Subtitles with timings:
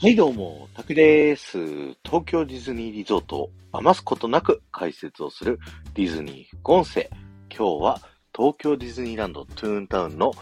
[0.00, 1.58] はいどうも、たくです。
[2.04, 5.58] 東京ディズニーリゾートを余すことなく解説をする
[5.94, 7.10] ディズニー副音声。
[7.52, 8.00] 今日は
[8.32, 10.32] 東京ディズニーランドトゥーンタウンの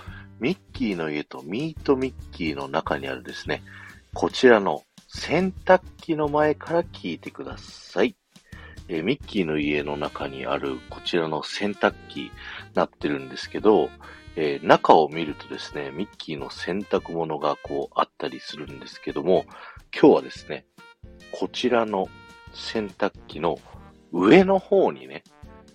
[0.41, 3.63] ミッキーの家とミートミッキーの中にあるですね、
[4.13, 8.15] こちらの洗濯機の前から聞いてください。
[8.89, 12.31] えー、ミッキーの家の中にあるこちらの洗濯機
[12.75, 13.91] なってるんですけど、
[14.37, 19.47] えー、中を見るとですね、ミッキーの洗濯物がこうあったりするんですけども、
[19.93, 20.67] 今日はですね、
[21.33, 22.09] こちらの
[22.53, 23.59] 洗濯機の
[24.13, 25.25] 上の方にね、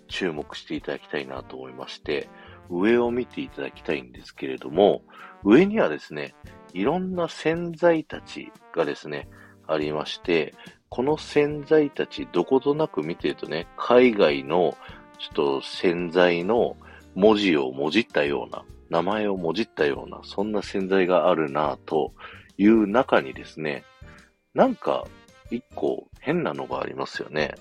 [0.07, 2.29] 注目していただきたいなと思いまして、
[2.69, 5.03] 上を見ていただきたいんですけれども、
[5.43, 6.35] 上にはですね、
[6.73, 9.27] いろんな洗剤たちがですね、
[9.67, 10.53] ありまして、
[10.91, 14.75] この洗剤たちどことなく見てるとね、海外の
[15.19, 16.75] ちょっと洗剤の
[17.15, 22.11] 文字をもじったような、名前をもじったような、そんな洗剤があるなと
[22.57, 23.85] いう中にですね、
[24.53, 25.05] なんか
[25.49, 27.55] 一個変なのがありますよね。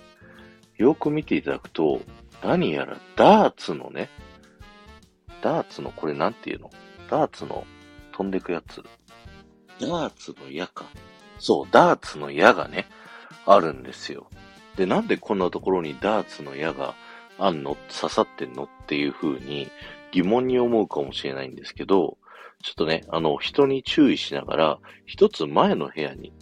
[0.77, 2.01] よく見ていただくと、
[2.43, 4.11] 何やらダーツのね、
[5.41, 6.71] ダーツのこれなんていうの？
[7.09, 7.65] ダーツの
[8.11, 8.83] 飛んでくやつ。
[9.81, 10.85] ダーツの矢か。
[11.39, 12.87] そう、ダーツの矢がね、
[13.53, 14.29] あるんですよ。
[14.77, 16.95] で、なんでこんなところにダーツの矢が
[17.39, 17.77] あんの？
[17.89, 18.65] 刺さってんの？
[18.65, 19.69] っていう風に
[20.13, 22.17] 疑問に思うかもしれないんですけど、
[22.63, 26.33] ちょっとね、あの、人に注意しながら、一つ前の部屋に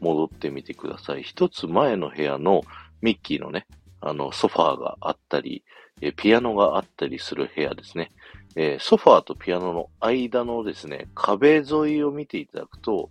[0.00, 1.22] 戻ってみてください。
[1.22, 2.62] 一つ前の部屋の
[3.02, 3.66] ミッキーのね、
[4.00, 5.64] あの、ソファーがあったり、
[6.00, 8.12] えピアノがあったりする部屋ですね。
[8.54, 11.64] えー、ソファーとピアノの間のですね、壁沿
[11.96, 13.10] いを見ていただくと、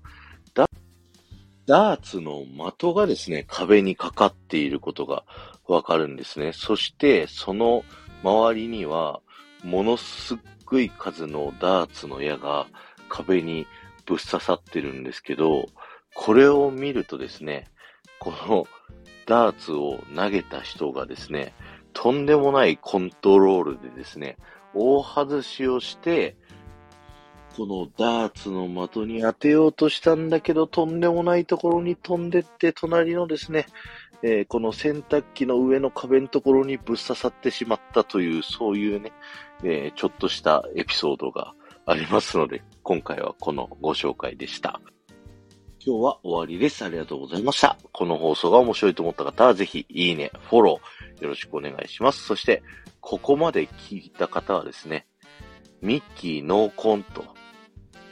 [1.65, 5.23] ダーツの的がですね、壁にかかっていることが
[5.67, 6.53] わかるんですね。
[6.53, 7.83] そして、その
[8.23, 9.21] 周りには、
[9.63, 12.67] ものすっごい数のダーツの矢が
[13.09, 13.65] 壁に
[14.05, 15.67] ぶっ刺さってるんですけど、
[16.13, 17.67] これを見るとですね、
[18.19, 18.67] この
[19.25, 21.53] ダーツを投げた人がですね、
[21.93, 24.37] とんでもないコントロールでですね、
[24.75, 26.37] 大外しをして、
[27.55, 33.65] このダーツの的に当てようとしたんだけど、とんでもないところに飛んでって、隣のですね、
[34.23, 39.13] えー、この洗濯機の上の壁のところにぶっ刺さってしまったという、そういうね、
[39.63, 41.53] えー、ちょっとしたエピソードが
[41.85, 44.81] ありますので、今回はこのご紹介でした。
[45.79, 46.83] 今日は終わりです。
[46.83, 47.77] ありがとうございました。
[47.93, 52.21] この放送が面白いと思った方は、ぜひ、いいね、フォロー、よろしくお願いします。
[52.25, 52.63] そして、
[52.99, 55.07] ここまで聞いた方はですね、
[55.81, 57.34] ミッキーノーコント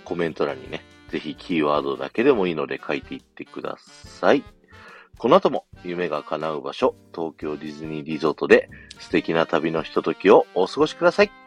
[0.04, 4.44] コメント欄にね、ぜひキーワードだけでもいいので書いていってください。
[5.18, 8.70] この後も夢が叶う場所、東京ディズニーリゾートで
[9.00, 11.43] 素敵な旅のひとときをお過ごしください。